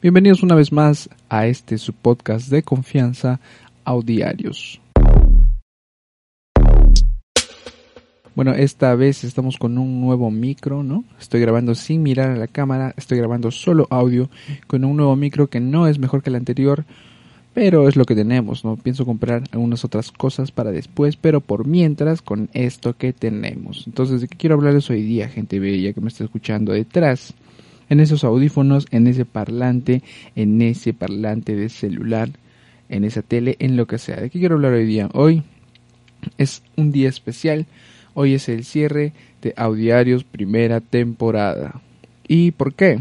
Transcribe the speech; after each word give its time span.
Bienvenidos 0.00 0.44
una 0.44 0.54
vez 0.54 0.70
más 0.70 1.10
a 1.28 1.48
este 1.48 1.76
su 1.76 1.92
podcast 1.92 2.50
de 2.50 2.62
confianza 2.62 3.40
Audiarios. 3.84 4.80
Bueno, 8.36 8.52
esta 8.52 8.94
vez 8.94 9.24
estamos 9.24 9.56
con 9.56 9.76
un 9.76 10.00
nuevo 10.00 10.30
micro, 10.30 10.84
¿no? 10.84 11.02
Estoy 11.18 11.40
grabando 11.40 11.74
sin 11.74 12.04
mirar 12.04 12.30
a 12.30 12.36
la 12.36 12.46
cámara, 12.46 12.94
estoy 12.96 13.18
grabando 13.18 13.50
solo 13.50 13.88
audio 13.90 14.30
con 14.68 14.84
un 14.84 14.96
nuevo 14.98 15.16
micro 15.16 15.48
que 15.48 15.58
no 15.58 15.88
es 15.88 15.98
mejor 15.98 16.22
que 16.22 16.30
el 16.30 16.36
anterior, 16.36 16.84
pero 17.52 17.88
es 17.88 17.96
lo 17.96 18.04
que 18.04 18.14
tenemos, 18.14 18.64
¿no? 18.64 18.76
Pienso 18.76 19.04
comprar 19.04 19.42
algunas 19.50 19.84
otras 19.84 20.12
cosas 20.12 20.52
para 20.52 20.70
después, 20.70 21.16
pero 21.16 21.40
por 21.40 21.66
mientras 21.66 22.22
con 22.22 22.50
esto 22.52 22.96
que 22.96 23.12
tenemos. 23.12 23.82
Entonces, 23.88 24.20
¿de 24.20 24.28
qué 24.28 24.36
quiero 24.36 24.54
hablarles 24.54 24.88
hoy 24.90 25.02
día, 25.02 25.28
gente 25.28 25.58
bella 25.58 25.92
que 25.92 26.00
me 26.00 26.06
está 26.06 26.22
escuchando 26.22 26.70
detrás? 26.70 27.34
En 27.88 28.00
esos 28.00 28.24
audífonos, 28.24 28.86
en 28.90 29.06
ese 29.06 29.24
parlante, 29.24 30.02
en 30.36 30.60
ese 30.62 30.92
parlante 30.94 31.56
de 31.56 31.68
celular, 31.68 32.30
en 32.88 33.04
esa 33.04 33.22
tele, 33.22 33.56
en 33.58 33.76
lo 33.76 33.86
que 33.86 33.98
sea. 33.98 34.16
¿De 34.16 34.30
qué 34.30 34.38
quiero 34.38 34.56
hablar 34.56 34.72
hoy 34.72 34.86
día? 34.86 35.08
Hoy 35.12 35.42
es 36.36 36.62
un 36.76 36.92
día 36.92 37.08
especial. 37.08 37.66
Hoy 38.14 38.34
es 38.34 38.48
el 38.48 38.64
cierre 38.64 39.12
de 39.42 39.54
Audiarios 39.56 40.24
primera 40.24 40.80
temporada. 40.80 41.80
¿Y 42.26 42.50
por 42.50 42.74
qué? 42.74 43.00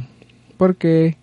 Porque 0.58 1.18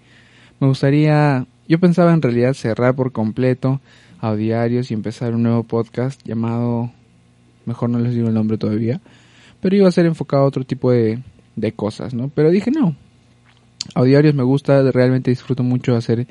me 0.61 0.67
gustaría, 0.67 1.47
yo 1.69 1.79
pensaba 1.79 2.13
en 2.13 2.23
realidad 2.23 2.55
cerrar 2.55 2.95
por 2.95 3.13
completo 3.13 3.81
Audiarios 4.21 4.91
y 4.91 4.95
empezar 4.95 5.35
un 5.35 5.43
nuevo 5.43 5.63
podcast 5.65 6.21
llamado, 6.25 6.91
mejor 7.67 7.91
no 7.91 7.99
les 7.99 8.15
digo 8.15 8.29
el 8.29 8.35
nombre 8.35 8.59
todavía, 8.59 9.01
pero 9.61 9.77
iba 9.77 9.89
a 9.89 9.93
ser 9.93 10.07
enfocado 10.07 10.45
a 10.45 10.47
otro 10.47 10.65
tipo 10.65 10.91
de, 10.91 11.21
de 11.57 11.73
cosas, 11.73 12.15
¿no? 12.15 12.29
Pero 12.35 12.51
dije 12.51 12.71
no, 12.71 12.97
Audiarios 13.95 14.35
me 14.35 14.43
gusta, 14.43 14.83
realmente 14.91 15.31
disfruto 15.31 15.63
mucho 15.63 15.97
hacer 15.97 16.27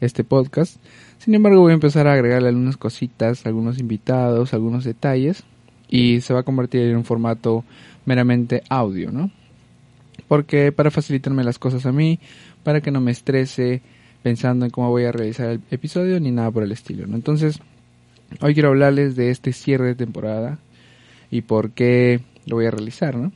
este 0.00 0.24
podcast. 0.24 0.76
Sin 1.18 1.34
embargo, 1.34 1.60
voy 1.60 1.70
a 1.70 1.74
empezar 1.74 2.06
a 2.06 2.12
agregarle 2.12 2.48
algunas 2.48 2.76
cositas, 2.76 3.46
algunos 3.46 3.78
invitados, 3.78 4.52
algunos 4.52 4.84
detalles 4.84 5.44
y 5.88 6.20
se 6.20 6.34
va 6.34 6.40
a 6.40 6.44
convertir 6.44 6.82
en 6.82 6.96
un 6.96 7.04
formato 7.04 7.64
meramente 8.04 8.62
audio, 8.68 9.12
¿no? 9.12 9.30
Porque 10.26 10.72
para 10.72 10.90
facilitarme 10.90 11.44
las 11.44 11.58
cosas 11.58 11.86
a 11.86 11.92
mí, 11.92 12.18
para 12.64 12.80
que 12.80 12.90
no 12.90 13.00
me 13.00 13.12
estrese 13.12 13.80
pensando 14.22 14.64
en 14.64 14.70
cómo 14.70 14.90
voy 14.90 15.04
a 15.04 15.12
realizar 15.12 15.50
el 15.50 15.60
episodio 15.70 16.18
ni 16.18 16.30
nada 16.30 16.50
por 16.50 16.62
el 16.64 16.72
estilo, 16.72 17.06
¿no? 17.06 17.14
Entonces, 17.14 17.60
hoy 18.40 18.54
quiero 18.54 18.70
hablarles 18.70 19.14
de 19.14 19.30
este 19.30 19.52
cierre 19.52 19.86
de 19.86 19.94
temporada 19.94 20.58
y 21.30 21.42
por 21.42 21.70
qué 21.70 22.20
lo 22.46 22.56
voy 22.56 22.66
a 22.66 22.70
realizar, 22.70 23.16
¿no? 23.16 23.32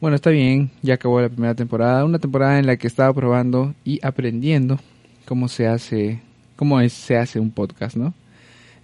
Bueno, 0.00 0.14
está 0.14 0.30
bien, 0.30 0.70
ya 0.80 0.94
acabó 0.94 1.20
la 1.20 1.28
primera 1.28 1.56
temporada, 1.56 2.04
una 2.04 2.20
temporada 2.20 2.60
en 2.60 2.66
la 2.66 2.76
que 2.76 2.86
estaba 2.86 3.12
probando 3.12 3.74
y 3.84 3.98
aprendiendo 4.06 4.78
cómo 5.24 5.48
se 5.48 5.66
hace, 5.66 6.20
cómo 6.54 6.80
es, 6.80 6.92
se 6.92 7.16
hace 7.16 7.40
un 7.40 7.50
podcast, 7.50 7.96
¿no? 7.96 8.14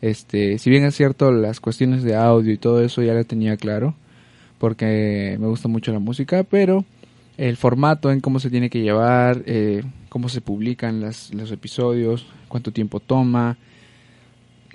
Este, 0.02 0.58
si 0.58 0.70
bien 0.70 0.84
es 0.84 0.96
cierto, 0.96 1.30
las 1.30 1.60
cuestiones 1.60 2.02
de 2.02 2.16
audio 2.16 2.52
y 2.52 2.58
todo 2.58 2.82
eso 2.82 3.00
ya 3.00 3.14
lo 3.14 3.24
tenía 3.24 3.56
claro, 3.56 3.94
porque 4.58 5.36
me 5.38 5.46
gusta 5.46 5.68
mucho 5.68 5.92
la 5.92 6.00
música, 6.00 6.42
pero 6.42 6.84
el 7.36 7.56
formato 7.56 8.10
en 8.10 8.20
cómo 8.20 8.40
se 8.40 8.50
tiene 8.50 8.68
que 8.68 8.80
llevar, 8.80 9.44
eh, 9.46 9.84
cómo 10.08 10.28
se 10.28 10.40
publican 10.40 11.00
las, 11.00 11.32
los 11.32 11.52
episodios, 11.52 12.26
cuánto 12.48 12.72
tiempo 12.72 12.98
toma, 12.98 13.56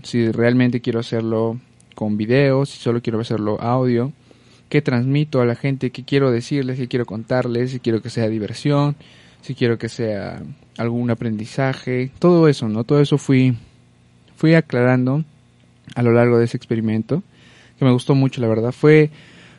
si 0.03 0.31
realmente 0.31 0.79
quiero 0.79 1.01
hacerlo 1.01 1.59
con 1.95 2.15
video, 2.15 2.65
si 2.65 2.79
solo 2.79 3.01
quiero 3.01 3.19
hacerlo 3.19 3.59
audio, 3.59 4.13
qué 4.69 4.81
transmito 4.81 5.41
a 5.41 5.45
la 5.45 5.55
gente, 5.55 5.89
qué 5.91 6.03
quiero 6.03 6.31
decirles, 6.31 6.77
qué 6.77 6.87
quiero 6.87 7.05
contarles, 7.05 7.71
si 7.71 7.79
quiero 7.79 8.01
que 8.01 8.09
sea 8.09 8.29
diversión, 8.29 8.95
si 9.41 9.55
quiero 9.55 9.77
que 9.77 9.89
sea 9.89 10.41
algún 10.77 11.09
aprendizaje, 11.11 12.11
todo 12.19 12.47
eso, 12.47 12.69
¿no? 12.69 12.83
Todo 12.83 13.01
eso 13.01 13.17
fui, 13.17 13.57
fui 14.35 14.53
aclarando 14.53 15.23
a 15.95 16.03
lo 16.03 16.11
largo 16.11 16.37
de 16.37 16.45
ese 16.45 16.57
experimento, 16.57 17.23
que 17.77 17.85
me 17.85 17.91
gustó 17.91 18.15
mucho, 18.15 18.41
la 18.41 18.47
verdad. 18.47 18.71
Fue, 18.71 19.09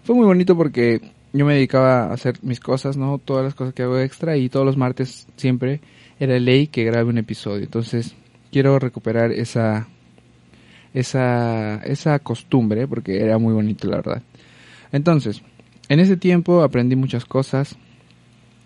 fue 0.04 0.15
muy 0.15 0.26
bonito 0.26 0.56
porque 0.56 1.00
yo 1.32 1.44
me 1.44 1.54
dedicaba 1.54 2.04
a 2.04 2.12
hacer 2.12 2.38
mis 2.43 2.60
cosas, 2.60 2.97
¿no? 2.97 3.19
Todas 3.19 3.44
las 3.44 3.54
cosas 3.54 3.75
que 3.75 3.82
hago 3.82 3.99
extra 3.99 4.37
y 4.37 4.49
todos 4.49 4.66
los 4.66 4.76
martes 4.76 5.26
siempre 5.37 5.81
era 6.19 6.38
ley 6.38 6.66
que 6.66 6.84
grabe 6.84 7.09
un 7.09 7.19
episodio. 7.19 7.65
Entonces, 7.65 8.15
quiero 8.53 8.78
recuperar 8.78 9.32
esa, 9.32 9.88
esa, 10.93 11.76
esa 11.84 12.19
costumbre 12.19 12.87
porque 12.87 13.22
era 13.22 13.38
muy 13.38 13.54
bonito, 13.54 13.88
la 13.88 13.97
verdad. 13.97 14.22
Entonces, 14.93 15.43
en 15.89 16.01
ese 16.01 16.17
tiempo 16.17 16.62
aprendí 16.62 16.97
muchas 16.97 17.25
cosas 17.25 17.77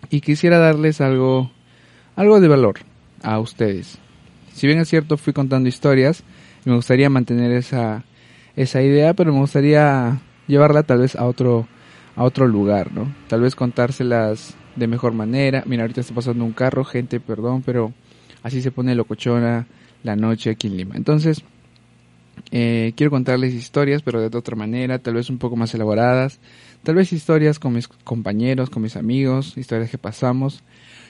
y 0.09 0.21
quisiera 0.21 0.59
darles 0.59 1.01
algo, 1.01 1.51
algo 2.15 2.39
de 2.39 2.47
valor 2.47 2.79
a 3.23 3.39
ustedes. 3.39 3.97
Si 4.53 4.67
bien 4.67 4.79
es 4.79 4.89
cierto, 4.89 5.17
fui 5.17 5.33
contando 5.33 5.67
historias 5.67 6.23
y 6.65 6.69
me 6.69 6.75
gustaría 6.75 7.09
mantener 7.09 7.51
esa, 7.51 8.03
esa 8.55 8.81
idea, 8.81 9.13
pero 9.13 9.33
me 9.33 9.39
gustaría 9.39 10.21
llevarla 10.47 10.83
tal 10.83 10.99
vez 10.99 11.15
a 11.15 11.25
otro, 11.25 11.67
a 12.15 12.23
otro 12.23 12.47
lugar, 12.47 12.93
¿no? 12.93 13.13
Tal 13.27 13.41
vez 13.41 13.55
contárselas 13.55 14.55
de 14.75 14.87
mejor 14.87 15.13
manera. 15.13 15.63
Mira, 15.65 15.83
ahorita 15.83 16.01
está 16.01 16.13
pasando 16.13 16.45
un 16.45 16.53
carro, 16.53 16.85
gente, 16.85 17.19
perdón, 17.19 17.63
pero 17.65 17.93
así 18.43 18.61
se 18.61 18.71
pone 18.71 18.95
locochona 18.95 19.67
la 20.03 20.15
noche 20.15 20.51
aquí 20.51 20.67
en 20.67 20.77
Lima. 20.77 20.95
Entonces, 20.95 21.43
eh, 22.51 22.93
quiero 22.95 23.11
contarles 23.11 23.53
historias, 23.53 24.01
pero 24.01 24.29
de 24.29 24.37
otra 24.37 24.55
manera, 24.55 24.99
tal 24.99 25.15
vez 25.15 25.29
un 25.29 25.37
poco 25.37 25.55
más 25.55 25.73
elaboradas, 25.73 26.39
tal 26.83 26.95
vez 26.95 27.11
historias 27.13 27.59
con 27.59 27.73
mis 27.73 27.87
compañeros, 27.87 28.69
con 28.69 28.83
mis 28.83 28.95
amigos, 28.95 29.57
historias 29.57 29.89
que 29.89 29.97
pasamos, 29.97 30.63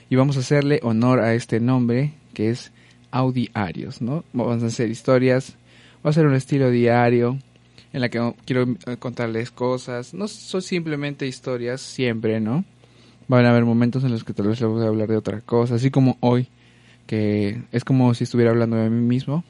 y 0.09 0.16
vamos 0.16 0.38
a 0.38 0.41
hacerle 0.41 0.80
honor 0.84 1.19
a 1.19 1.34
este 1.34 1.59
nombre 1.59 2.13
que 2.34 2.50
es 2.50 2.72
Audiarios, 3.12 4.02
¿no? 4.02 4.25
Vamos 4.34 4.62
a 4.62 4.68
hacer 4.68 4.90
historias, 4.90 5.56
va 6.06 6.09
a 6.09 6.13
ser 6.13 6.25
un 6.25 6.36
estilo 6.36 6.69
diario 6.69 7.40
en 7.94 8.02
la 8.02 8.09
que 8.09 8.34
quiero 8.44 8.75
eh, 8.88 8.97
contarles 8.97 9.52
cosas, 9.52 10.13
no 10.13 10.28
son 10.28 10.62
simplemente 10.62 11.25
historias 11.25 11.80
siempre, 11.80 12.42
¿no? 12.42 12.66
Van 13.28 13.46
a 13.46 13.52
haber 13.52 13.63
momentos 13.63 14.03
en 14.03 14.12
los 14.12 14.25
que 14.25 14.34
tal 14.34 14.47
vez 14.47 14.59
les 14.59 14.69
voy 14.69 14.84
a 14.84 14.88
hablar 14.88 15.07
de 15.07 15.16
otra 15.16 15.40
cosa, 15.42 15.75
así 15.75 15.92
como 15.92 16.18
hoy, 16.19 16.50
que 17.07 17.63
es 17.72 17.86
como 17.86 18.13
si 18.13 18.25
estuviera 18.25 18.52
hablando 18.52 18.75
de 18.75 18.90
mí 18.90 19.02
mismo, 19.02 19.46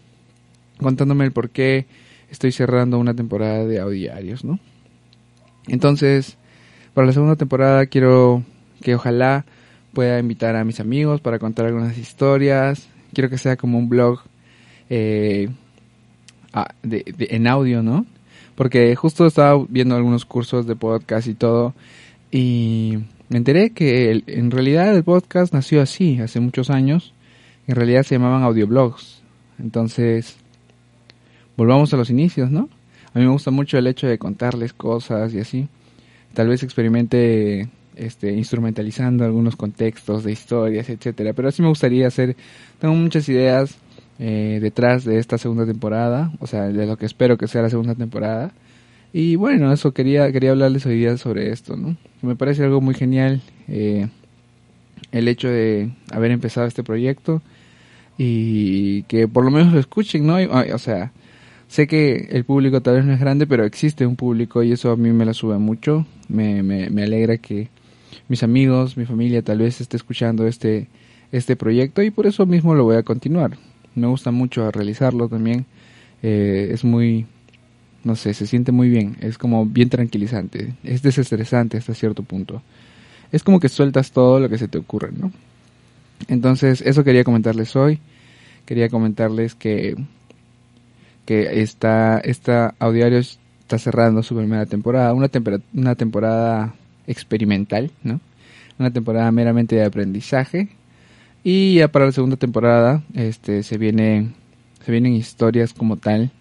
contándome 0.80 1.26
el 1.26 1.32
por 1.32 1.50
qué 1.50 1.86
estoy 2.30 2.52
cerrando 2.52 3.00
una 3.00 3.14
temporada 3.14 3.66
de 3.66 3.80
audiarios, 3.80 4.44
¿no? 4.44 4.60
Entonces, 5.68 6.38
para 6.94 7.08
la 7.08 7.14
segunda 7.14 7.36
temporada 7.36 7.86
quiero 7.88 8.44
que 8.82 8.96
ojalá 8.96 9.46
pueda 9.94 10.20
invitar 10.20 10.56
a 10.56 10.66
mis 10.66 10.80
amigos 10.80 11.22
para 11.22 11.40
contar 11.40 11.66
algunas 11.66 11.98
historias. 11.98 12.88
Quiero 13.14 13.30
que 13.30 13.38
sea 13.38 13.56
como 13.56 13.78
un 13.78 13.90
blog 13.90 14.20
eh, 14.90 15.50
en 16.84 17.48
audio, 17.48 17.82
¿no? 17.82 18.06
Porque 18.56 18.96
justo 18.96 19.26
estaba 19.26 19.64
viendo 19.70 19.96
algunos 19.96 20.26
cursos 20.26 20.68
de 20.68 20.76
podcast 20.76 21.28
y 21.28 21.34
todo 21.34 21.74
y 22.32 23.00
me 23.30 23.38
enteré 23.38 23.72
que 23.72 24.24
en 24.28 24.52
realidad 24.52 24.96
el 24.96 25.04
podcast 25.04 25.54
nació 25.54 25.82
así, 25.82 26.20
hace 26.20 26.40
muchos 26.40 26.70
años. 26.70 27.14
En 27.68 27.76
realidad 27.76 28.04
se 28.04 28.16
llamaban 28.16 28.44
audioblogs. 28.44 29.22
Entonces, 29.58 30.38
volvamos 31.58 31.94
a 31.94 31.98
los 31.98 32.10
inicios, 32.10 32.52
¿no? 32.52 32.70
A 33.14 33.20
mí 33.20 33.26
me 33.26 33.32
gusta 33.32 33.52
mucho 33.52 33.78
el 33.78 33.88
hecho 33.88 34.08
de 34.08 34.18
contarles 34.18 34.74
cosas 34.74 35.34
y 35.34 35.40
así. 35.40 35.68
Tal 36.34 36.50
vez 36.50 36.64
experimente 36.64 37.70
este, 37.96 38.34
instrumentalizando 38.34 39.24
algunos 39.24 39.56
contextos 39.56 40.24
de 40.24 40.32
historias, 40.32 40.90
etcétera. 40.90 41.34
Pero 41.34 41.48
así 41.48 41.62
me 41.62 41.70
gustaría 41.70 42.08
hacer. 42.08 42.36
Tengo 42.80 42.94
muchas 42.94 43.28
ideas 43.30 43.78
eh, 44.20 44.60
detrás 44.62 45.06
de 45.06 45.18
esta 45.18 45.38
segunda 45.38 45.66
temporada, 45.66 46.32
o 46.40 46.48
sea, 46.48 46.64
de 46.64 46.86
lo 46.86 46.98
que 46.98 47.06
espero 47.06 47.38
que 47.38 47.48
sea 47.48 47.62
la 47.62 47.70
segunda 47.70 47.96
temporada. 47.96 48.52
Y 49.14 49.38
bueno, 49.38 49.72
eso 49.72 49.94
quería 49.94 50.30
quería 50.32 50.52
hablarles 50.52 50.86
hoy 50.86 50.98
día 50.98 51.18
sobre 51.18 51.52
esto, 51.52 51.78
¿no? 51.78 51.96
Me 52.22 52.36
parece 52.36 52.64
algo 52.64 52.82
muy 52.82 52.96
genial 52.96 53.42
eh, 53.70 54.10
el 55.12 55.28
hecho 55.30 55.48
de 55.48 55.92
haber 56.12 56.32
empezado 56.32 56.68
este 56.68 56.84
proyecto 56.84 57.42
y 58.18 59.04
que 59.04 59.28
por 59.28 59.46
lo 59.46 59.52
menos 59.52 59.74
lo 59.74 59.80
escuchen, 59.80 60.28
¿no? 60.28 60.36
O 60.74 60.80
sea, 60.80 61.12
Sé 61.76 61.88
que 61.88 62.30
el 62.32 62.46
público 62.46 62.80
tal 62.82 62.96
vez 62.96 63.04
no 63.04 63.12
es 63.12 63.20
grande, 63.20 63.48
pero 63.48 63.66
existe 63.66 64.06
un 64.06 64.16
público 64.16 64.64
y 64.64 64.72
eso 64.72 64.92
a 64.92 64.96
mí 64.96 65.12
me 65.12 65.26
la 65.26 65.34
sube 65.34 65.58
mucho. 65.58 66.06
Me, 66.30 66.64
me, 66.64 66.90
me 66.90 67.04
alegra 67.04 67.38
que 67.38 67.68
mis 68.30 68.44
amigos, 68.44 68.96
mi 68.96 69.04
familia 69.04 69.42
tal 69.42 69.58
vez 69.58 69.82
esté 69.82 69.98
escuchando 69.98 70.48
este, 70.48 70.88
este 71.34 71.58
proyecto 71.58 72.02
y 72.02 72.12
por 72.12 72.28
eso 72.28 72.46
mismo 72.46 72.76
lo 72.76 72.86
voy 72.86 72.96
a 72.96 73.04
continuar. 73.04 73.58
Me 73.94 74.08
gusta 74.08 74.32
mucho 74.32 74.72
realizarlo 74.72 75.28
también. 75.28 75.66
Eh, 76.24 76.70
es 76.72 76.86
muy, 76.86 77.26
no 78.06 78.16
sé, 78.16 78.34
se 78.34 78.48
siente 78.48 78.72
muy 78.72 78.88
bien. 78.88 79.18
Es 79.20 79.38
como 79.38 79.66
bien 79.66 79.90
tranquilizante. 79.90 80.76
Es 80.82 81.02
desestresante 81.02 81.78
hasta 81.78 81.94
cierto 81.94 82.24
punto. 82.24 82.62
Es 83.34 83.44
como 83.44 83.60
que 83.60 83.68
sueltas 83.68 84.14
todo 84.14 84.40
lo 84.40 84.48
que 84.48 84.58
se 84.58 84.70
te 84.70 84.78
ocurre, 84.78 85.10
¿no? 85.12 85.30
Entonces, 86.30 86.80
eso 86.80 87.04
quería 87.04 87.26
comentarles 87.26 87.76
hoy. 87.76 88.00
Quería 88.66 88.88
comentarles 88.88 89.56
que 89.56 89.98
que 91.26 91.62
está, 91.62 92.20
esta 92.20 92.76
Audiario 92.80 93.20
está 93.20 93.80
cerrando 93.80 94.24
su 94.24 94.36
primera 94.36 94.66
temporada, 94.66 95.14
una, 95.14 95.30
una 95.74 95.96
temporada 95.96 96.76
experimental, 97.08 97.92
¿no? 98.04 98.20
Una 98.78 98.92
temporada 98.92 99.32
meramente 99.32 99.76
de 99.76 99.86
aprendizaje 99.86 100.70
Y 101.44 101.76
ya 101.76 101.88
para 101.88 102.06
la 102.06 102.12
segunda 102.12 102.38
temporada, 102.38 103.04
este, 103.14 103.64
se 103.64 103.78
viene, 103.78 104.32
se 104.86 104.92
vienen 104.92 105.14
historias 105.14 105.74
como 105.74 105.98
tal, 105.98 106.32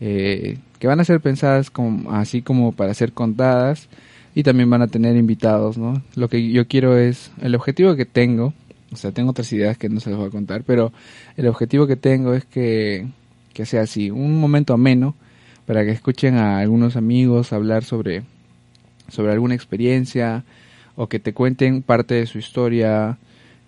eh, 0.00 0.58
que 0.78 0.86
van 0.86 1.00
a 1.00 1.04
ser 1.04 1.20
pensadas 1.20 1.70
como, 1.70 2.12
así 2.12 2.42
como 2.42 2.72
para 2.72 2.94
ser 2.94 3.12
contadas 3.12 3.88
y 4.34 4.42
también 4.42 4.68
van 4.68 4.82
a 4.82 4.88
tener 4.88 5.16
invitados, 5.16 5.78
¿no? 5.78 6.02
Lo 6.16 6.28
que 6.28 6.50
yo 6.50 6.66
quiero 6.66 6.98
es, 6.98 7.30
el 7.40 7.54
objetivo 7.54 7.94
que 7.96 8.04
tengo, 8.04 8.52
o 8.92 8.96
sea, 8.96 9.12
tengo 9.12 9.30
otras 9.30 9.52
ideas 9.52 9.78
que 9.78 9.88
no 9.88 10.00
se 10.00 10.10
las 10.10 10.18
voy 10.18 10.28
a 10.28 10.32
contar, 10.32 10.64
pero 10.64 10.92
el 11.36 11.46
objetivo 11.46 11.86
que 11.86 11.96
tengo 11.96 12.34
es 12.34 12.44
que, 12.44 13.06
que 13.54 13.64
sea 13.64 13.82
así, 13.82 14.10
un 14.10 14.38
momento 14.38 14.74
ameno 14.74 15.14
para 15.66 15.84
que 15.84 15.92
escuchen 15.92 16.36
a 16.36 16.58
algunos 16.58 16.96
amigos 16.96 17.52
hablar 17.52 17.84
sobre, 17.84 18.22
sobre 19.08 19.32
alguna 19.32 19.54
experiencia 19.54 20.44
o 20.96 21.08
que 21.08 21.18
te 21.18 21.32
cuenten 21.32 21.82
parte 21.82 22.14
de 22.14 22.26
su 22.26 22.38
historia 22.38 23.18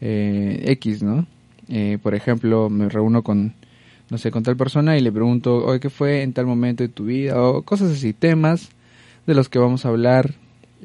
eh, 0.00 0.62
X, 0.66 1.02
¿no? 1.02 1.26
Eh, 1.68 1.98
por 2.02 2.14
ejemplo, 2.14 2.68
me 2.68 2.88
reúno 2.88 3.22
con, 3.22 3.54
no 4.10 4.18
sé, 4.18 4.30
con 4.30 4.42
tal 4.42 4.56
persona 4.56 4.96
y 4.98 5.00
le 5.00 5.10
pregunto, 5.10 5.64
oye, 5.64 5.80
¿qué 5.80 5.90
fue 5.90 6.22
en 6.22 6.32
tal 6.32 6.46
momento 6.46 6.84
de 6.84 6.88
tu 6.88 7.06
vida? 7.06 7.40
O 7.40 7.62
cosas 7.62 7.92
así, 7.92 8.12
temas 8.12 8.70
de 9.26 9.34
los 9.34 9.48
que 9.48 9.58
vamos 9.58 9.84
a 9.84 9.88
hablar 9.88 10.34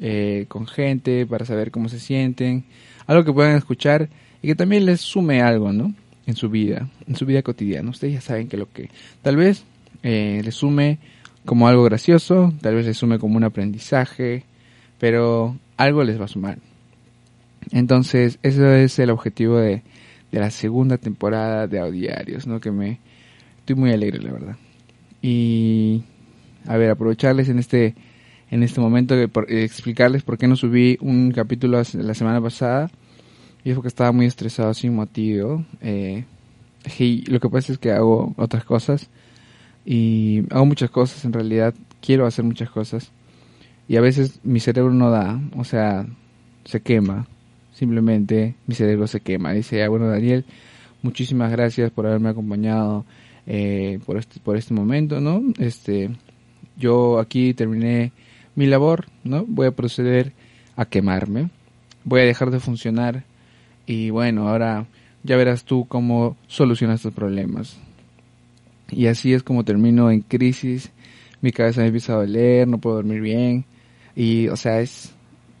eh, 0.00 0.46
con 0.48 0.66
gente 0.66 1.26
para 1.26 1.44
saber 1.44 1.70
cómo 1.70 1.88
se 1.88 2.00
sienten, 2.00 2.64
algo 3.06 3.24
que 3.24 3.32
puedan 3.32 3.56
escuchar 3.56 4.08
y 4.40 4.48
que 4.48 4.54
también 4.54 4.86
les 4.86 5.00
sume 5.00 5.42
algo, 5.42 5.72
¿no? 5.72 5.94
En 6.26 6.36
su 6.36 6.48
vida, 6.48 6.88
en 7.06 7.16
su 7.16 7.26
vida 7.26 7.42
cotidiana. 7.42 7.90
Ustedes 7.90 8.14
ya 8.14 8.20
saben 8.20 8.48
que 8.48 8.56
lo 8.56 8.70
que 8.70 8.90
tal 9.22 9.36
vez 9.36 9.64
eh, 10.02 10.40
les 10.44 10.54
sume 10.54 10.98
como 11.44 11.66
algo 11.66 11.82
gracioso, 11.82 12.52
tal 12.60 12.76
vez 12.76 12.86
les 12.86 12.96
sume 12.96 13.18
como 13.18 13.36
un 13.36 13.44
aprendizaje, 13.44 14.44
pero 14.98 15.56
algo 15.76 16.04
les 16.04 16.20
va 16.20 16.26
a 16.26 16.28
sumar. 16.28 16.58
Entonces, 17.72 18.38
ese 18.42 18.84
es 18.84 18.98
el 18.98 19.10
objetivo 19.10 19.58
de, 19.58 19.82
de 20.30 20.40
la 20.40 20.50
segunda 20.50 20.98
temporada 20.98 21.66
de 21.66 21.80
Audiarios, 21.80 22.46
¿no? 22.46 22.60
Que 22.60 22.70
me 22.70 22.98
estoy 23.58 23.76
muy 23.76 23.92
alegre, 23.92 24.20
la 24.20 24.32
verdad. 24.32 24.56
Y 25.20 26.02
a 26.66 26.76
ver, 26.76 26.90
aprovecharles 26.90 27.48
en 27.48 27.58
este 27.58 27.94
en 28.50 28.62
este 28.62 28.80
momento 28.82 29.16
de 29.16 29.30
explicarles 29.64 30.22
por 30.24 30.36
qué 30.36 30.46
no 30.46 30.56
subí 30.56 30.98
un 31.00 31.32
capítulo 31.32 31.82
la 31.94 32.14
semana 32.14 32.40
pasada. 32.40 32.90
Y 33.64 33.70
es 33.70 33.74
porque 33.74 33.88
estaba 33.88 34.12
muy 34.12 34.26
estresado 34.26 34.74
sin 34.74 34.94
motivo. 34.94 35.64
Eh, 35.80 36.24
y 36.98 37.30
lo 37.30 37.40
que 37.40 37.48
pasa 37.48 37.72
es 37.72 37.78
que 37.78 37.92
hago 37.92 38.34
otras 38.36 38.64
cosas. 38.64 39.08
Y 39.84 40.42
hago 40.50 40.66
muchas 40.66 40.90
cosas 40.90 41.24
en 41.24 41.32
realidad. 41.32 41.74
Quiero 42.00 42.26
hacer 42.26 42.44
muchas 42.44 42.70
cosas. 42.70 43.12
Y 43.88 43.96
a 43.96 44.00
veces 44.00 44.40
mi 44.42 44.60
cerebro 44.60 44.92
no 44.92 45.10
da. 45.10 45.40
O 45.56 45.64
sea, 45.64 46.06
se 46.64 46.80
quema. 46.80 47.26
Simplemente 47.72 48.54
mi 48.66 48.74
cerebro 48.74 49.06
se 49.06 49.20
quema. 49.20 49.52
Dice, 49.52 49.82
ah, 49.82 49.88
bueno 49.88 50.08
Daniel, 50.08 50.44
muchísimas 51.02 51.50
gracias 51.50 51.90
por 51.90 52.06
haberme 52.06 52.30
acompañado 52.30 53.04
eh, 53.46 53.98
por, 54.06 54.18
este, 54.18 54.40
por 54.40 54.56
este 54.56 54.74
momento, 54.74 55.20
¿no? 55.20 55.42
Este, 55.58 56.10
yo 56.76 57.18
aquí 57.18 57.54
terminé 57.54 58.12
mi 58.54 58.66
labor, 58.66 59.06
¿no? 59.24 59.44
Voy 59.46 59.66
a 59.66 59.72
proceder 59.72 60.32
a 60.76 60.84
quemarme, 60.84 61.50
voy 62.04 62.20
a 62.20 62.24
dejar 62.24 62.50
de 62.50 62.60
funcionar 62.60 63.24
y 63.86 64.10
bueno, 64.10 64.48
ahora 64.48 64.86
ya 65.22 65.36
verás 65.36 65.64
tú 65.64 65.86
cómo 65.88 66.36
solucionas 66.46 66.96
estos 66.96 67.14
problemas. 67.14 67.78
Y 68.90 69.06
así 69.06 69.32
es 69.32 69.42
como 69.42 69.64
termino 69.64 70.10
en 70.10 70.20
crisis, 70.20 70.90
mi 71.40 71.52
cabeza 71.52 71.80
me 71.80 71.88
empieza 71.88 72.12
a 72.12 72.16
doler, 72.16 72.68
no 72.68 72.78
puedo 72.78 72.96
dormir 72.96 73.20
bien 73.20 73.64
y 74.14 74.48
o 74.48 74.56
sea, 74.56 74.80
es 74.80 75.12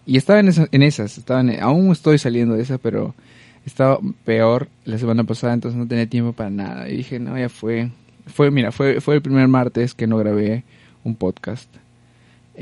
y 0.04 0.16
estaba 0.16 0.40
en, 0.40 0.50
en 0.70 0.82
esas, 0.82 1.16
estaba 1.16 1.42
aún 1.60 1.92
estoy 1.92 2.18
saliendo 2.18 2.54
de 2.54 2.62
esas, 2.62 2.80
pero 2.80 3.14
estaba 3.64 3.98
peor 4.24 4.68
la 4.84 4.98
semana 4.98 5.24
pasada, 5.24 5.54
entonces 5.54 5.78
no 5.78 5.86
tenía 5.86 6.06
tiempo 6.06 6.32
para 6.32 6.50
nada 6.50 6.88
y 6.88 6.98
dije, 6.98 7.18
no, 7.18 7.38
ya 7.38 7.48
fue. 7.48 7.90
Fue, 8.26 8.52
mira, 8.52 8.70
fue 8.70 9.00
fue 9.00 9.16
el 9.16 9.22
primer 9.22 9.48
martes 9.48 9.94
que 9.94 10.06
no 10.06 10.16
grabé 10.16 10.62
un 11.02 11.16
podcast 11.16 11.68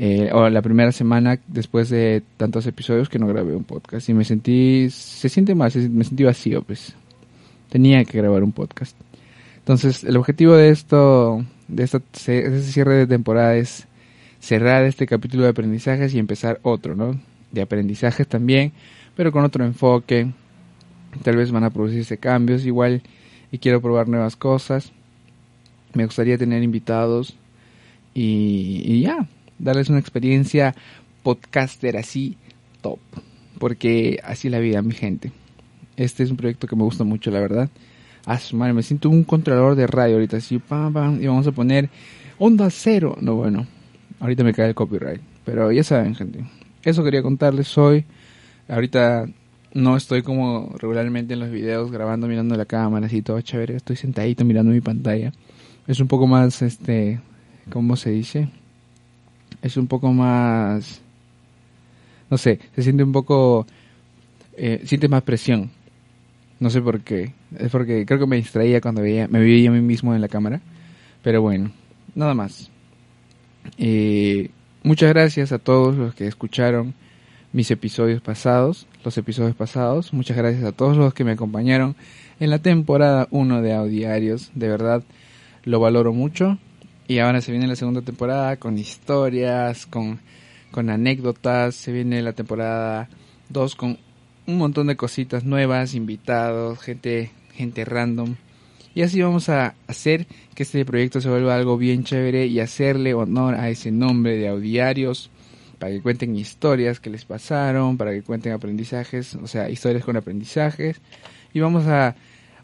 eh, 0.03 0.31
o 0.33 0.49
la 0.49 0.63
primera 0.63 0.91
semana 0.91 1.39
después 1.45 1.87
de 1.91 2.23
tantos 2.37 2.65
episodios 2.65 3.07
que 3.07 3.19
no 3.19 3.27
grabé 3.27 3.55
un 3.55 3.63
podcast 3.63 4.09
y 4.09 4.15
me 4.15 4.25
sentí, 4.25 4.89
se 4.89 5.29
siente 5.29 5.53
más, 5.53 5.75
me 5.75 6.03
sentí 6.03 6.23
vacío, 6.23 6.63
pues 6.63 6.95
tenía 7.69 8.03
que 8.03 8.17
grabar 8.17 8.43
un 8.43 8.51
podcast. 8.51 8.97
Entonces, 9.59 10.03
el 10.03 10.17
objetivo 10.17 10.55
de 10.55 10.69
esto, 10.69 11.45
de, 11.67 11.83
esta, 11.83 11.97
este 11.97 12.63
cierre 12.63 12.95
de 12.95 13.05
temporada 13.05 13.55
es 13.55 13.85
cerrar 14.39 14.85
este 14.85 15.05
capítulo 15.05 15.43
de 15.43 15.49
aprendizajes 15.49 16.15
y 16.15 16.17
empezar 16.17 16.59
otro, 16.63 16.95
¿no? 16.95 17.21
De 17.51 17.61
aprendizajes 17.61 18.27
también, 18.27 18.71
pero 19.15 19.31
con 19.31 19.43
otro 19.43 19.63
enfoque. 19.63 20.31
Tal 21.21 21.35
vez 21.37 21.51
van 21.51 21.63
a 21.63 21.69
producirse 21.69 22.17
cambios 22.17 22.65
igual 22.65 23.03
y 23.51 23.59
quiero 23.59 23.79
probar 23.79 24.07
nuevas 24.07 24.35
cosas. 24.35 24.93
Me 25.93 26.05
gustaría 26.05 26.39
tener 26.39 26.63
invitados 26.63 27.35
y, 28.15 28.81
y 28.83 29.01
ya, 29.01 29.27
darles 29.63 29.89
una 29.89 29.99
experiencia 29.99 30.75
podcaster 31.23 31.97
así 31.97 32.37
top. 32.81 32.99
Porque 33.59 34.19
así 34.23 34.49
la 34.49 34.59
vida, 34.59 34.81
mi 34.81 34.93
gente. 34.93 35.31
Este 35.97 36.23
es 36.23 36.31
un 36.31 36.37
proyecto 36.37 36.67
que 36.67 36.75
me 36.75 36.83
gusta 36.83 37.03
mucho, 37.03 37.29
la 37.31 37.39
verdad. 37.39 37.69
A 38.25 38.39
su 38.39 38.55
madre, 38.55 38.73
me 38.73 38.83
siento 38.83 39.09
un 39.09 39.23
controlador 39.23 39.75
de 39.75 39.87
radio 39.87 40.15
ahorita, 40.15 40.37
así, 40.37 40.59
pam, 40.59 40.93
pam, 40.93 41.21
y 41.21 41.27
vamos 41.27 41.47
a 41.47 41.51
poner 41.51 41.89
onda 42.39 42.69
cero. 42.69 43.17
No, 43.21 43.35
bueno, 43.35 43.67
ahorita 44.19 44.43
me 44.43 44.53
cae 44.53 44.69
el 44.69 44.75
copyright. 44.75 45.21
Pero 45.45 45.71
ya 45.71 45.83
saben, 45.83 46.15
gente. 46.15 46.43
Eso 46.83 47.03
quería 47.03 47.21
contarles 47.21 47.77
hoy. 47.77 48.05
Ahorita 48.67 49.27
no 49.73 49.95
estoy 49.95 50.21
como 50.21 50.75
regularmente 50.79 51.33
en 51.33 51.39
los 51.39 51.51
videos 51.51 51.91
grabando 51.91 52.27
mirando 52.27 52.55
la 52.55 52.65
cámara, 52.65 53.07
así 53.07 53.21
todo 53.21 53.41
chévere. 53.41 53.75
Estoy 53.75 53.95
sentadito 53.95 54.45
mirando 54.45 54.71
mi 54.71 54.81
pantalla. 54.81 55.31
Es 55.87 55.99
un 55.99 56.07
poco 56.07 56.27
más, 56.27 56.61
este, 56.61 57.19
¿cómo 57.69 57.95
se 57.95 58.11
dice? 58.11 58.49
Es 59.61 59.77
un 59.77 59.87
poco 59.87 60.11
más, 60.11 61.01
no 62.29 62.37
sé, 62.37 62.59
se 62.75 62.83
siente 62.83 63.03
un 63.03 63.11
poco, 63.11 63.65
eh, 64.57 64.81
siente 64.85 65.07
más 65.07 65.23
presión. 65.23 65.71
No 66.59 66.69
sé 66.69 66.79
por 66.79 67.01
qué. 67.01 67.33
Es 67.57 67.71
porque 67.71 68.05
creo 68.05 68.19
que 68.19 68.27
me 68.27 68.35
distraía 68.35 68.81
cuando 68.81 69.01
veía, 69.01 69.27
me 69.27 69.39
veía 69.39 69.69
a 69.69 69.73
mí 69.73 69.81
mismo 69.81 70.13
en 70.13 70.21
la 70.21 70.27
cámara. 70.27 70.61
Pero 71.23 71.41
bueno, 71.41 71.71
nada 72.13 72.35
más. 72.35 72.69
Eh, 73.77 74.49
muchas 74.83 75.09
gracias 75.09 75.51
a 75.51 75.59
todos 75.59 75.95
los 75.95 76.13
que 76.13 76.27
escucharon 76.27 76.93
mis 77.53 77.69
episodios 77.71 78.21
pasados, 78.21 78.87
los 79.03 79.17
episodios 79.17 79.55
pasados. 79.55 80.13
Muchas 80.13 80.37
gracias 80.37 80.63
a 80.63 80.71
todos 80.71 80.97
los 80.97 81.13
que 81.15 81.23
me 81.23 81.31
acompañaron 81.31 81.95
en 82.39 82.49
la 82.49 82.59
temporada 82.59 83.27
1 83.31 83.61
de 83.61 83.73
Audiarios. 83.73 84.51
De 84.53 84.67
verdad, 84.67 85.03
lo 85.63 85.79
valoro 85.79 86.13
mucho. 86.13 86.57
Y 87.11 87.19
ahora 87.19 87.41
se 87.41 87.51
viene 87.51 87.67
la 87.67 87.75
segunda 87.75 88.01
temporada 88.01 88.55
con 88.55 88.77
historias, 88.77 89.85
con, 89.85 90.21
con 90.71 90.89
anécdotas. 90.89 91.75
Se 91.75 91.91
viene 91.91 92.21
la 92.21 92.31
temporada 92.31 93.09
2 93.49 93.75
con 93.75 93.97
un 94.47 94.57
montón 94.57 94.87
de 94.87 94.95
cositas 94.95 95.43
nuevas, 95.43 95.93
invitados, 95.93 96.79
gente, 96.79 97.31
gente 97.53 97.83
random. 97.83 98.35
Y 98.95 99.01
así 99.01 99.21
vamos 99.21 99.49
a 99.49 99.75
hacer 99.87 100.25
que 100.55 100.63
este 100.63 100.85
proyecto 100.85 101.19
se 101.19 101.27
vuelva 101.27 101.53
algo 101.53 101.77
bien 101.77 102.05
chévere 102.05 102.45
y 102.45 102.61
hacerle 102.61 103.13
honor 103.13 103.55
a 103.55 103.67
ese 103.67 103.91
nombre 103.91 104.37
de 104.37 104.47
audiarios 104.47 105.31
para 105.79 105.91
que 105.91 106.01
cuenten 106.01 106.37
historias 106.37 107.01
que 107.01 107.09
les 107.09 107.25
pasaron, 107.25 107.97
para 107.97 108.11
que 108.13 108.21
cuenten 108.21 108.53
aprendizajes, 108.53 109.35
o 109.35 109.47
sea, 109.47 109.69
historias 109.69 110.05
con 110.05 110.15
aprendizajes. 110.15 111.01
Y 111.53 111.59
vamos 111.59 111.87
a 111.87 112.15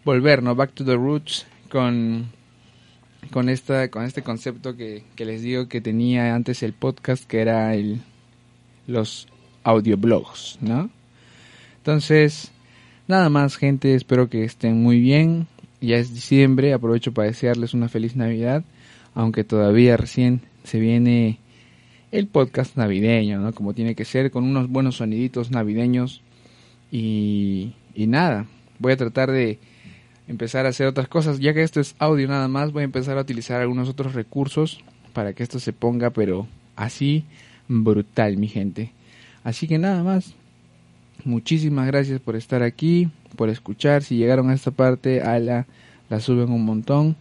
volvernos 0.05 0.55
back 0.55 0.71
to 0.71 0.85
the 0.85 0.95
roots 0.95 1.45
con 1.69 2.37
con 3.31 3.49
esta 3.49 3.89
con 3.89 4.03
este 4.03 4.21
concepto 4.21 4.75
que, 4.75 5.03
les 5.17 5.41
digo 5.41 5.67
que 5.67 5.81
tenía 5.81 6.35
antes 6.35 6.63
el 6.63 6.73
podcast 6.73 7.25
que 7.25 7.39
era 7.39 7.73
el 7.75 8.01
los 8.87 9.27
audioblogs 9.63 10.57
no 10.61 10.89
entonces 11.77 12.51
nada 13.07 13.29
más 13.29 13.57
gente 13.57 13.95
espero 13.95 14.29
que 14.29 14.43
estén 14.43 14.81
muy 14.81 14.99
bien. 14.99 15.47
Ya 15.79 15.97
es 15.97 16.13
diciembre 16.13 16.73
aprovecho 16.73 17.13
para 17.13 17.27
desearles 17.27 17.73
una 17.73 17.87
feliz 17.87 18.15
navidad 18.15 18.63
aunque 19.13 19.43
todavía 19.43 19.95
recién 19.95 20.41
se 20.63 20.79
viene 20.79 21.39
el 22.11 22.27
podcast 22.27 22.75
navideño 22.77 23.39
no 23.39 23.53
como 23.53 23.73
tiene 23.73 23.95
que 23.95 24.05
ser 24.05 24.31
con 24.31 24.43
unos 24.43 24.69
buenos 24.69 24.97
soniditos 24.97 25.51
navideños. 25.51 26.21
Y, 26.91 27.73
y 27.93 28.07
nada 28.07 28.47
voy 28.79 28.93
a 28.93 28.97
tratar 28.97 29.31
de 29.31 29.59
empezar 30.27 30.65
a 30.65 30.69
hacer 30.69 30.87
otras 30.87 31.07
cosas. 31.07 31.39
Ya 31.39 31.53
que 31.53 31.63
esto 31.63 31.79
es 31.79 31.95
audio 31.99 32.27
nada 32.27 32.47
más, 32.47 32.71
voy 32.71 32.81
a 32.81 32.85
empezar 32.85 33.17
a 33.17 33.21
utilizar 33.21 33.61
algunos 33.61 33.89
otros 33.89 34.13
recursos 34.13 34.83
para 35.13 35.33
que 35.33 35.43
esto 35.43 35.59
se 35.59 35.73
ponga, 35.73 36.11
pero 36.11 36.47
así 36.75 37.25
brutal, 37.67 38.37
mi 38.37 38.47
gente. 38.47 38.91
Así 39.43 39.67
que 39.67 39.77
nada 39.77 40.03
más. 40.03 40.33
Muchísimas 41.23 41.87
gracias 41.87 42.21
por 42.21 42.35
estar 42.35 42.63
aquí, 42.63 43.09
por 43.35 43.49
escuchar. 43.49 44.03
Si 44.03 44.15
llegaron 44.15 44.49
a 44.49 44.53
esta 44.53 44.71
parte, 44.71 45.21
ala, 45.21 45.65
la 46.09 46.19
suben 46.19 46.51
un 46.51 46.63
montón. 46.63 47.15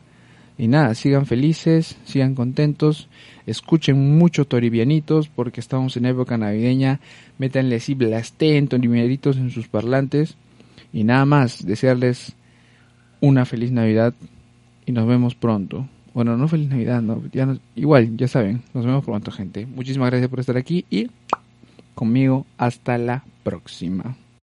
Y 0.58 0.68
nada, 0.68 0.94
sigan 0.94 1.26
felices, 1.26 1.96
sigan 2.04 2.34
contentos, 2.34 3.08
escuchen 3.46 4.16
mucho 4.16 4.46
toribianitos 4.46 5.28
porque 5.28 5.60
estamos 5.60 5.96
en 5.96 6.06
época 6.06 6.38
navideña. 6.38 7.00
Métanle 7.38 7.76
así 7.76 7.94
blasteen 7.94 8.68
toribianitos 8.68 9.36
en 9.36 9.50
sus 9.50 9.68
parlantes 9.68 10.36
Y 10.92 11.04
nada 11.04 11.26
más, 11.26 11.66
desearles 11.66 12.34
una 13.20 13.44
feliz 13.44 13.72
Navidad 13.72 14.14
y 14.84 14.92
nos 14.92 15.06
vemos 15.06 15.34
pronto. 15.34 15.86
Bueno, 16.14 16.36
no 16.36 16.48
feliz 16.48 16.68
Navidad, 16.68 17.02
no, 17.02 17.22
ya 17.32 17.56
igual, 17.74 18.16
ya 18.16 18.28
saben, 18.28 18.62
nos 18.72 18.86
vemos 18.86 19.04
pronto, 19.04 19.30
gente. 19.30 19.66
Muchísimas 19.66 20.10
gracias 20.10 20.30
por 20.30 20.40
estar 20.40 20.56
aquí 20.56 20.86
y 20.90 21.10
conmigo 21.94 22.46
hasta 22.56 22.96
la 22.98 23.24
próxima. 23.42 24.16